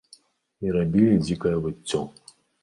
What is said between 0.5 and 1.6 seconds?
І рабілі дзікае